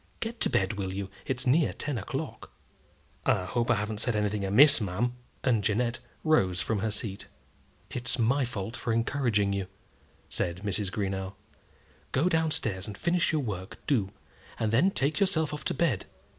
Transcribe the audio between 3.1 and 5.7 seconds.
"I hope I haven't said anything amiss, ma'am;" and